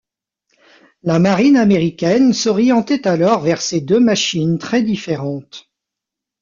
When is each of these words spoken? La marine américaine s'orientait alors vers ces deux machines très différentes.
La 1.03 1.19
marine 1.19 1.57
américaine 1.57 2.33
s'orientait 2.33 3.07
alors 3.07 3.41
vers 3.41 3.61
ces 3.61 3.81
deux 3.81 3.99
machines 3.99 4.57
très 4.57 4.81
différentes. 4.81 5.69